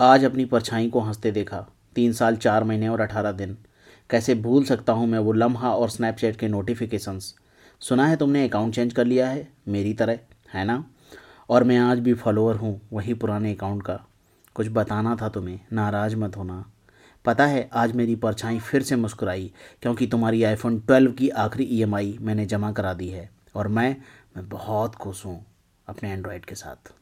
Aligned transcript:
आज 0.00 0.24
अपनी 0.24 0.44
परछाई 0.44 0.88
को 0.88 1.00
हँसते 1.00 1.30
देखा। 1.30 1.66
तीन 1.94 2.12
साल, 2.12 2.36
चार 2.36 2.64
महीने 2.64 2.88
और 2.88 3.00
अठारह 3.00 3.32
दिन। 3.32 3.56
कैसे 4.10 4.34
भूल 4.34 4.64
सकता 4.64 4.92
हूँ 4.92 5.06
मैं 5.06 5.18
वो 5.18 5.32
लम्हा 5.32 5.74
और 5.74 5.90
स्नैपचैट 5.90 6.36
के 6.36 6.48
नोटिफिकेशंस 6.48 7.34
सुना 7.80 8.06
है 8.06 8.16
तुमने 8.16 8.48
अकाउंट 8.48 8.74
चेंज 8.74 8.92
कर 8.92 9.04
लिया 9.04 9.28
है? 9.28 9.52
मेरी 9.68 9.94
तरह, 9.94 10.18
है 10.54 10.64
ना? 10.64 10.84
और 11.48 11.64
मैं 11.64 11.78
आज 11.78 11.98
भी 11.98 12.14
फॉलोअर 12.14 12.56
हूँ 12.56 12.80
वही 12.92 13.14
पुराने 13.14 13.54
अकाउंट 13.54 13.82
का। 13.82 14.00
कुछ 14.54 14.68
बताना 14.68 15.16
था 15.22 15.28
तुम्हें, 15.28 15.60
नाराज़ 15.72 16.16
मत 16.16 16.36
होना। 16.36 16.70
पता 17.24 17.46
है, 17.46 17.70
आज 17.72 17.92
मेरी 17.92 18.16
परछाई 18.16 18.58
फिर 18.58 18.82
से 18.82 18.96
मुस्कुराई, 18.96 19.52
क्योंकि 19.82 20.06
तुम्हारी 20.06 20.42
आईफोन 20.42 20.82
12 20.86 21.12
की 21.12 21.28
आखिरी 21.28 21.64
ईएमआई 21.64 22.18
मैंने 22.20 22.46
जमा 22.46 22.72
करा 22.72 22.94
दी 22.94 23.08
है। 23.08 23.30
और 23.54 23.68
मैं 23.68 23.96
मैं 24.36 24.48
बहुत 24.48 24.94
खुश 24.94 25.26
हूँ 25.26 25.46
अपने 25.86 26.10
एंड्रॉयड 26.10 26.44
के 26.44 26.54
साथ। 26.54 26.92